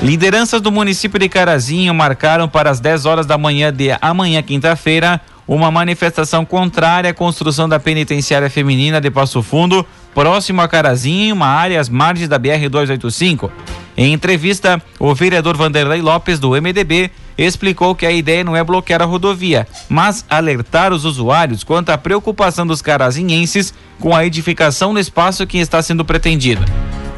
Lideranças 0.00 0.60
do 0.60 0.70
município 0.70 1.18
de 1.18 1.28
Carazinho 1.28 1.92
marcaram 1.92 2.48
para 2.48 2.70
as 2.70 2.78
10 2.78 3.04
horas 3.04 3.26
da 3.26 3.36
manhã 3.36 3.72
de 3.72 3.88
amanhã, 4.00 4.40
quinta-feira, 4.40 5.20
uma 5.46 5.72
manifestação 5.72 6.44
contrária 6.44 7.10
à 7.10 7.14
construção 7.14 7.68
da 7.68 7.80
penitenciária 7.80 8.48
feminina 8.48 9.00
de 9.00 9.10
Passo 9.10 9.42
Fundo, 9.42 9.84
próximo 10.14 10.60
a 10.60 10.68
Carazinho, 10.68 11.30
em 11.30 11.32
uma 11.32 11.48
área 11.48 11.80
às 11.80 11.88
margens 11.88 12.28
da 12.28 12.38
BR-285. 12.38 13.50
Em 13.96 14.12
entrevista, 14.12 14.80
o 15.00 15.12
vereador 15.12 15.56
Vanderlei 15.56 16.00
Lopes, 16.00 16.38
do 16.38 16.50
MDB, 16.50 17.10
explicou 17.38 17.94
que 17.94 18.04
a 18.04 18.10
ideia 18.10 18.42
não 18.42 18.56
é 18.56 18.64
bloquear 18.64 19.00
a 19.00 19.04
rodovia, 19.04 19.66
mas 19.88 20.24
alertar 20.28 20.92
os 20.92 21.04
usuários 21.04 21.62
quanto 21.62 21.90
à 21.90 21.96
preocupação 21.96 22.66
dos 22.66 22.82
carazinhenses 22.82 23.72
com 24.00 24.14
a 24.14 24.26
edificação 24.26 24.92
no 24.92 24.98
espaço 24.98 25.46
que 25.46 25.58
está 25.58 25.80
sendo 25.80 26.04
pretendido. 26.04 26.64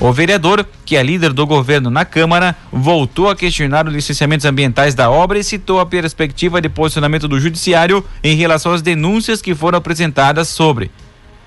O 0.01 0.13
vereador, 0.13 0.67
que 0.87 0.97
é 0.97 1.03
líder 1.03 1.33
do 1.35 1.47
governo 1.47 1.91
na 1.91 2.07
Câmara, 2.07 2.57
voltou 2.73 3.29
a 3.29 3.37
questionar 3.37 3.87
os 3.87 3.93
licenciamentos 3.93 4.47
ambientais 4.47 4.95
da 4.95 5.11
obra 5.11 5.39
e 5.39 5.45
citou 5.45 5.79
a 5.79 5.85
perspectiva 5.85 6.59
de 6.59 6.71
posicionamento 6.71 7.29
do 7.29 7.39
Judiciário 7.39 8.03
em 8.25 8.35
relação 8.35 8.73
às 8.73 8.81
denúncias 8.81 9.43
que 9.43 9.55
foram 9.55 9.77
apresentadas 9.77 10.49
sobre. 10.49 10.91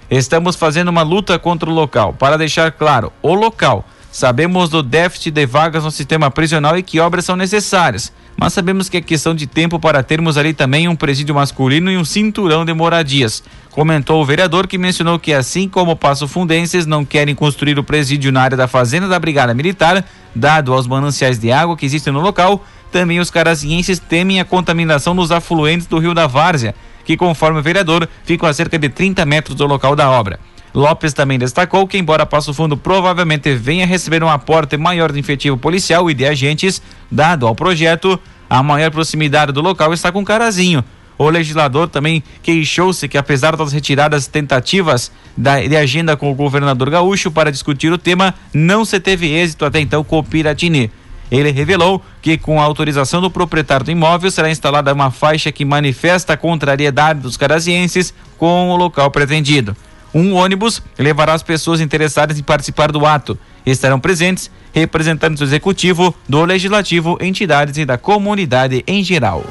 Estamos 0.07 0.55
fazendo 0.55 0.89
uma 0.89 1.01
luta 1.01 1.39
contra 1.39 1.67
o 1.67 1.73
local. 1.73 2.13
Para 2.13 2.37
deixar 2.37 2.71
claro, 2.71 3.11
o 3.23 3.33
local. 3.33 3.87
Sabemos 4.13 4.69
do 4.69 4.81
déficit 4.81 5.31
de 5.31 5.45
vagas 5.45 5.83
no 5.83 5.91
sistema 5.91 6.31
prisional 6.31 6.77
e 6.77 6.83
que 6.83 7.01
obras 7.01 7.25
são 7.25 7.35
necessárias 7.35 8.13
mas 8.37 8.53
sabemos 8.53 8.89
que 8.89 8.97
é 8.97 9.01
questão 9.01 9.33
de 9.33 9.47
tempo 9.47 9.79
para 9.79 10.03
termos 10.03 10.37
ali 10.37 10.53
também 10.53 10.87
um 10.87 10.95
presídio 10.95 11.35
masculino 11.35 11.91
e 11.91 11.97
um 11.97 12.05
cinturão 12.05 12.65
de 12.65 12.73
moradias. 12.73 13.43
Comentou 13.69 14.21
o 14.21 14.25
vereador 14.25 14.67
que 14.67 14.77
mencionou 14.77 15.17
que, 15.17 15.33
assim 15.33 15.67
como 15.67 15.95
Passo 15.95 16.27
Fundenses 16.27 16.85
não 16.85 17.05
querem 17.05 17.33
construir 17.33 17.77
o 17.79 17.83
presídio 17.83 18.31
na 18.31 18.41
área 18.41 18.57
da 18.57 18.67
fazenda 18.67 19.07
da 19.07 19.19
Brigada 19.19 19.53
Militar, 19.53 20.03
dado 20.35 20.73
aos 20.73 20.87
mananciais 20.87 21.39
de 21.39 21.51
água 21.51 21.77
que 21.77 21.85
existem 21.85 22.13
no 22.13 22.19
local, 22.19 22.63
também 22.91 23.19
os 23.19 23.31
carazienses 23.31 23.97
temem 23.97 24.39
a 24.39 24.45
contaminação 24.45 25.13
nos 25.13 25.31
afluentes 25.31 25.87
do 25.87 25.97
Rio 25.97 26.13
da 26.13 26.27
Várzea, 26.27 26.75
que, 27.05 27.17
conforme 27.17 27.59
o 27.59 27.63
vereador, 27.63 28.07
ficam 28.23 28.47
a 28.47 28.53
cerca 28.53 28.77
de 28.77 28.89
30 28.89 29.25
metros 29.25 29.55
do 29.55 29.65
local 29.65 29.95
da 29.95 30.09
obra. 30.09 30.39
Lopes 30.73 31.13
também 31.13 31.37
destacou 31.37 31.87
que, 31.87 31.97
embora 31.97 32.25
Passo 32.25 32.53
Fundo 32.53 32.75
provavelmente 32.75 33.53
venha 33.53 33.85
receber 33.85 34.23
um 34.23 34.29
aporte 34.29 34.75
maior 34.75 35.11
de 35.11 35.19
efetivo 35.19 35.55
policial 35.55 36.09
e 36.09 36.15
de 36.15 36.25
agentes, 36.25 36.81
dado 37.11 37.45
ao 37.45 37.53
projeto, 37.53 38.19
a 38.49 38.63
maior 38.63 38.89
proximidade 38.89 39.51
do 39.51 39.61
local 39.61 39.93
está 39.93 40.11
com 40.11 40.25
Carazinho. 40.25 40.83
O 41.15 41.29
legislador 41.29 41.87
também 41.87 42.23
queixou-se 42.41 43.07
que, 43.07 43.19
apesar 43.19 43.55
das 43.55 43.71
retiradas 43.71 44.25
tentativas 44.25 45.11
da, 45.37 45.59
de 45.59 45.77
agenda 45.77 46.17
com 46.17 46.31
o 46.31 46.35
governador 46.35 46.89
gaúcho 46.89 47.29
para 47.29 47.51
discutir 47.51 47.91
o 47.91 47.97
tema, 47.97 48.33
não 48.51 48.83
se 48.83 48.99
teve 48.99 49.31
êxito 49.31 49.65
até 49.65 49.79
então 49.79 50.03
com 50.03 50.17
o 50.17 50.23
Piratini. 50.23 50.89
Ele 51.31 51.51
revelou 51.51 52.03
que, 52.21 52.37
com 52.37 52.59
a 52.59 52.63
autorização 52.63 53.21
do 53.21 53.29
proprietário 53.29 53.85
do 53.85 53.91
imóvel, 53.91 54.31
será 54.31 54.49
instalada 54.49 54.93
uma 54.93 55.11
faixa 55.11 55.51
que 55.51 55.63
manifesta 55.63 56.33
a 56.33 56.37
contrariedade 56.37 57.21
dos 57.21 57.37
carazienses 57.37 58.13
com 58.37 58.71
o 58.71 58.75
local 58.75 59.09
pretendido. 59.11 59.75
Um 60.13 60.33
ônibus 60.33 60.81
levará 60.97 61.33
as 61.33 61.41
pessoas 61.41 61.81
interessadas 61.81 62.37
em 62.37 62.43
participar 62.43 62.91
do 62.91 63.05
ato. 63.05 63.37
Estarão 63.65 63.99
presentes 63.99 64.51
representantes 64.71 65.39
do 65.39 65.45
executivo, 65.45 66.13
do 66.27 66.43
legislativo, 66.45 67.17
entidades 67.19 67.77
e 67.77 67.85
da 67.85 67.97
comunidade 67.97 68.83
em 68.85 69.03
geral. 69.03 69.43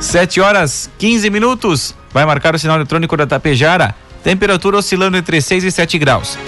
7 0.00 0.40
horas 0.40 0.88
15 0.98 1.28
minutos. 1.30 1.94
Vai 2.12 2.24
marcar 2.24 2.54
o 2.54 2.58
sinal 2.58 2.76
eletrônico 2.76 3.16
da 3.16 3.26
Tapejara. 3.26 3.94
Temperatura 4.22 4.78
oscilando 4.78 5.16
entre 5.16 5.40
6 5.40 5.64
e 5.64 5.72
7 5.72 5.98
graus. 5.98 6.38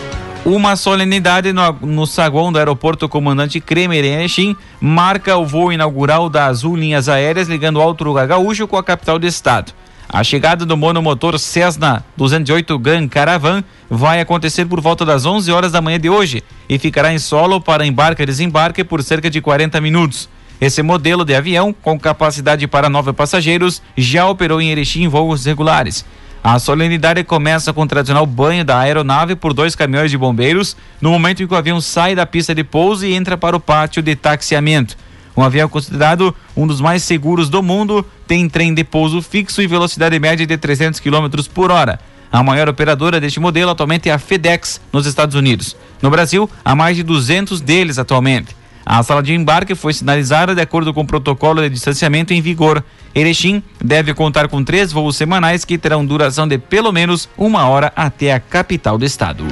Uma 0.45 0.75
solenidade 0.75 1.53
no, 1.53 1.73
no 1.83 2.07
saguão 2.07 2.51
do 2.51 2.59
aeroporto 2.59 3.09
Comandante 3.09 3.61
Kremer 3.61 4.05
em 4.05 4.15
Erechim 4.15 4.57
marca 4.81 5.37
o 5.37 5.45
voo 5.45 5.73
inaugural 5.73 6.31
da 6.31 6.47
Azul 6.47 6.77
Linhas 6.77 7.09
Aéreas 7.09 7.49
ligando 7.49 7.81
Alto 7.81 8.05
Lugar 8.05 8.27
Gaúcho 8.27 8.67
com 8.67 8.77
a 8.77 8.83
capital 8.83 9.19
do 9.19 9.27
estado. 9.27 9.73
A 10.13 10.25
chegada 10.25 10.67
do 10.67 10.77
monomotor 10.77 11.39
Cessna 11.39 12.05
208 12.17 12.77
Gran 12.81 13.07
Caravan 13.07 13.63
vai 13.89 14.21
acontecer 14.21 14.65
por 14.67 14.81
volta 14.81 15.05
das 15.05 15.25
11 15.25 15.53
horas 15.53 15.71
da 15.71 15.81
manhã 15.81 16.01
de 16.01 16.11
hoje 16.11 16.43
e 16.69 16.81
ficará 16.81 17.13
em 17.13 17.19
solo 17.21 17.61
para 17.61 17.87
embarque 17.87 18.25
e 18.25 18.27
desembarque 18.27 18.83
por 18.83 19.05
cerca 19.05 19.31
de 19.31 19.41
40 19.41 19.81
minutos. 19.81 20.29
Esse 20.61 20.83
modelo 20.83 21.25
de 21.25 21.33
avião, 21.33 21.73
com 21.73 21.97
capacidade 21.97 22.67
para 22.67 22.91
nove 22.91 23.13
passageiros, 23.13 23.81
já 23.97 24.27
operou 24.27 24.61
em 24.61 24.71
Erechim 24.71 25.05
em 25.05 25.09
voos 25.09 25.45
regulares. 25.45 26.05
A 26.43 26.59
solenidade 26.59 27.23
começa 27.23 27.73
com 27.73 27.83
o 27.83 27.87
tradicional 27.87 28.27
banho 28.27 28.65
da 28.65 28.81
aeronave 28.81 29.37
por 29.37 29.55
dois 29.55 29.77
caminhões 29.77 30.11
de 30.11 30.19
bombeiros, 30.19 30.77
no 31.01 31.13
momento 31.13 31.45
em 31.45 31.47
que 31.47 31.55
o 31.55 31.57
avião 31.57 31.81
sai 31.81 32.17
da 32.17 32.27
pista 32.27 32.53
de 32.53 32.65
pouso 32.65 33.07
e 33.07 33.15
entra 33.15 33.39
para 33.39 33.57
o 33.57 33.61
pátio 33.61 34.03
de 34.03 34.17
taxiamento. 34.17 34.97
Um 35.37 35.43
avião 35.43 35.69
considerado 35.69 36.35
um 36.57 36.67
dos 36.67 36.81
mais 36.81 37.03
seguros 37.03 37.49
do 37.49 37.63
mundo, 37.63 38.05
tem 38.27 38.49
trem 38.49 38.75
de 38.75 38.85
pouso 38.85 39.23
fixo 39.23 39.63
e 39.63 39.67
velocidade 39.67 40.19
média 40.19 40.47
de 40.47 40.57
300 40.57 41.01
km 41.01 41.29
por 41.55 41.71
hora. 41.71 42.01
A 42.33 42.43
maior 42.43 42.69
operadora 42.69 43.21
deste 43.21 43.41
modelo 43.41 43.71
atualmente 43.71 44.09
é 44.09 44.13
a 44.13 44.19
FedEx, 44.19 44.81
nos 44.93 45.07
Estados 45.07 45.35
Unidos. 45.35 45.77
No 46.01 46.11
Brasil, 46.11 46.49
há 46.65 46.75
mais 46.77 46.97
de 46.97 47.03
200 47.03 47.61
deles 47.61 47.99
atualmente. 47.99 48.55
A 48.87 49.03
sala 49.03 49.23
de 49.23 49.35
embarque 49.35 49.75
foi 49.75 49.93
sinalizada 49.93 50.55
de 50.55 50.61
acordo 50.61 50.93
com 50.95 51.03
o 51.03 51.07
protocolo 51.07 51.61
de 51.61 51.69
distanciamento 51.69 52.33
em 52.33 52.41
vigor. 52.41 52.85
Erechim 53.15 53.63
deve 53.83 54.15
contar 54.15 54.49
com 54.49 54.65
três 54.65 54.93
voos 54.93 55.17
semanais 55.17 55.65
que 55.65 55.79
terão 55.79 56.05
duração 56.05 56.47
de 56.47 56.59
pelo 56.59 56.93
menos 56.93 57.29
uma 57.37 57.69
hora 57.69 57.93
até 57.95 58.33
a 58.33 58.41
capital 58.41 58.97
do 58.97 59.05
estado. 59.05 59.45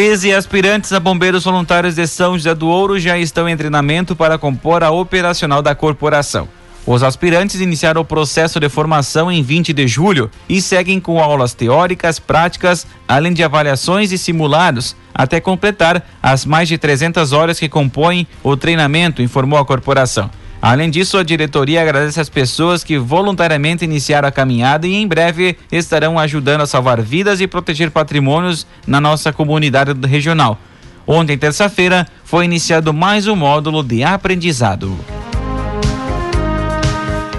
13 0.00 0.32
aspirantes 0.32 0.94
a 0.94 0.98
bombeiros 0.98 1.44
voluntários 1.44 1.96
de 1.96 2.06
São 2.06 2.32
José 2.32 2.54
do 2.54 2.66
Ouro 2.68 2.98
já 2.98 3.18
estão 3.18 3.46
em 3.46 3.54
treinamento 3.54 4.16
para 4.16 4.38
compor 4.38 4.82
a 4.82 4.90
operacional 4.90 5.60
da 5.60 5.74
corporação. 5.74 6.48
Os 6.86 7.02
aspirantes 7.02 7.60
iniciaram 7.60 8.00
o 8.00 8.04
processo 8.04 8.58
de 8.58 8.70
formação 8.70 9.30
em 9.30 9.42
20 9.42 9.74
de 9.74 9.86
julho 9.86 10.30
e 10.48 10.62
seguem 10.62 10.98
com 10.98 11.20
aulas 11.20 11.52
teóricas, 11.52 12.18
práticas, 12.18 12.86
além 13.06 13.34
de 13.34 13.44
avaliações 13.44 14.10
e 14.10 14.16
simulados, 14.16 14.96
até 15.14 15.38
completar 15.38 16.02
as 16.22 16.46
mais 16.46 16.66
de 16.66 16.78
300 16.78 17.32
horas 17.32 17.60
que 17.60 17.68
compõem 17.68 18.26
o 18.42 18.56
treinamento, 18.56 19.20
informou 19.20 19.58
a 19.58 19.66
corporação. 19.66 20.30
Além 20.62 20.90
disso, 20.90 21.16
a 21.16 21.22
diretoria 21.22 21.80
agradece 21.80 22.20
às 22.20 22.28
pessoas 22.28 22.84
que 22.84 22.98
voluntariamente 22.98 23.84
iniciaram 23.84 24.28
a 24.28 24.32
caminhada 24.32 24.86
e 24.86 24.94
em 24.94 25.08
breve 25.08 25.56
estarão 25.72 26.18
ajudando 26.18 26.60
a 26.60 26.66
salvar 26.66 27.00
vidas 27.00 27.40
e 27.40 27.46
proteger 27.46 27.90
patrimônios 27.90 28.66
na 28.86 29.00
nossa 29.00 29.32
comunidade 29.32 29.92
regional. 30.06 30.58
Ontem, 31.06 31.38
terça-feira, 31.38 32.06
foi 32.24 32.44
iniciado 32.44 32.92
mais 32.92 33.26
um 33.26 33.34
módulo 33.34 33.82
de 33.82 34.04
aprendizado. 34.04 34.96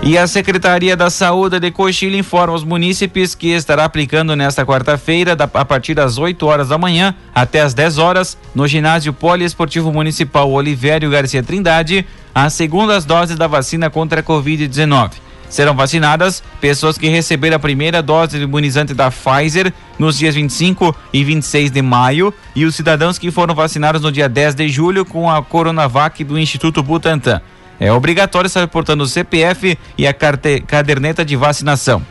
E 0.03 0.17
a 0.17 0.25
Secretaria 0.25 0.97
da 0.97 1.11
Saúde 1.11 1.59
de 1.59 1.69
Coxilha 1.69 2.17
informa 2.17 2.55
os 2.55 2.63
munícipes 2.63 3.35
que 3.35 3.49
estará 3.49 3.85
aplicando 3.85 4.35
nesta 4.35 4.65
quarta-feira, 4.65 5.37
a 5.53 5.63
partir 5.63 5.93
das 5.93 6.17
8 6.17 6.43
horas 6.43 6.69
da 6.69 6.77
manhã 6.77 7.13
até 7.35 7.61
as 7.61 7.75
10 7.75 7.99
horas, 7.99 8.35
no 8.55 8.67
ginásio 8.67 9.13
Poliesportivo 9.13 9.93
Municipal 9.93 10.49
Olivério 10.49 11.11
Garcia 11.11 11.43
Trindade, 11.43 12.03
as 12.33 12.53
segundas 12.53 13.05
doses 13.05 13.37
da 13.37 13.47
vacina 13.47 13.89
contra 13.89 14.21
a 14.21 14.23
Covid-19. 14.23 15.11
Serão 15.49 15.75
vacinadas 15.75 16.41
pessoas 16.61 16.97
que 16.97 17.09
receberam 17.09 17.57
a 17.57 17.59
primeira 17.59 18.01
dose 18.01 18.37
do 18.37 18.43
imunizante 18.43 18.93
da 18.93 19.11
Pfizer 19.11 19.73
nos 19.99 20.17
dias 20.17 20.33
25 20.33 20.95
e 21.11 21.25
26 21.25 21.71
de 21.71 21.81
maio 21.81 22.33
e 22.55 22.63
os 22.63 22.73
cidadãos 22.73 23.19
que 23.19 23.29
foram 23.29 23.53
vacinados 23.53 24.01
no 24.01 24.13
dia 24.13 24.29
10 24.29 24.55
de 24.55 24.69
julho 24.69 25.03
com 25.03 25.29
a 25.29 25.43
Coronavac 25.43 26.23
do 26.23 26.39
Instituto 26.39 26.81
Butantan. 26.81 27.41
É 27.77 27.91
obrigatório 27.91 28.47
estar 28.47 28.65
portando 28.67 29.03
o 29.03 29.07
CPF 29.07 29.77
e 29.97 30.07
a 30.07 30.13
caderneta 30.13 31.25
de 31.25 31.35
vacinação. 31.35 32.01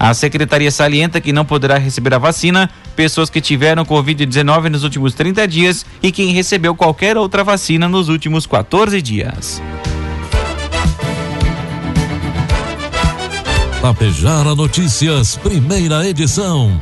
A 0.00 0.14
secretaria 0.14 0.70
salienta 0.70 1.20
que 1.20 1.30
não 1.30 1.44
poderá 1.44 1.76
receber 1.76 2.14
a 2.14 2.18
vacina 2.18 2.70
pessoas 2.96 3.28
que 3.28 3.38
tiveram 3.38 3.84
Covid-19 3.84 4.70
nos 4.70 4.82
últimos 4.82 5.12
30 5.12 5.46
dias 5.46 5.84
e 6.02 6.10
quem 6.10 6.32
recebeu 6.32 6.74
qualquer 6.74 7.18
outra 7.18 7.44
vacina 7.44 7.86
nos 7.86 8.08
últimos 8.08 8.46
14 8.46 9.02
dias. 9.02 9.60
Tapejara 13.82 14.54
Notícias, 14.54 15.36
primeira 15.36 16.08
edição. 16.08 16.80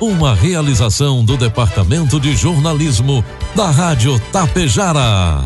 Uma 0.00 0.32
realização 0.32 1.24
do 1.24 1.36
Departamento 1.36 2.20
de 2.20 2.36
Jornalismo 2.36 3.24
da 3.56 3.72
Rádio 3.72 4.20
Tapejara. 4.30 5.44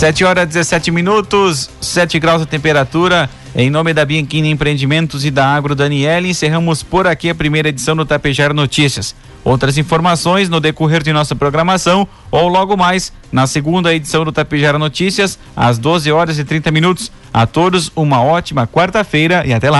Sete 0.00 0.24
horas 0.24 0.48
17 0.48 0.90
minutos, 0.90 1.68
7 1.78 2.18
graus 2.18 2.40
de 2.40 2.46
temperatura. 2.46 3.28
Em 3.54 3.68
nome 3.68 3.92
da 3.92 4.02
Bianchini 4.02 4.48
Empreendimentos 4.48 5.26
e 5.26 5.30
da 5.30 5.46
Agro 5.46 5.74
Daniele, 5.74 6.30
encerramos 6.30 6.82
por 6.82 7.06
aqui 7.06 7.28
a 7.28 7.34
primeira 7.34 7.68
edição 7.68 7.94
do 7.94 8.06
Tapejar 8.06 8.54
Notícias. 8.54 9.14
Outras 9.44 9.76
informações 9.76 10.48
no 10.48 10.58
decorrer 10.58 11.02
de 11.02 11.12
nossa 11.12 11.36
programação 11.36 12.08
ou 12.30 12.48
logo 12.48 12.78
mais 12.78 13.12
na 13.30 13.46
segunda 13.46 13.94
edição 13.94 14.24
do 14.24 14.32
Tapejar 14.32 14.78
Notícias, 14.78 15.38
às 15.54 15.76
12 15.76 16.10
horas 16.10 16.38
e 16.38 16.44
30 16.44 16.70
minutos. 16.70 17.12
A 17.30 17.46
todos 17.46 17.92
uma 17.94 18.22
ótima 18.22 18.66
quarta-feira 18.66 19.46
e 19.46 19.52
até 19.52 19.70
lá. 19.70 19.78